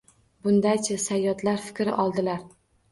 Bundan-chi, 0.47 0.97
sayyodlar 1.03 1.63
fikr 1.69 1.95
oldilar 2.01 2.47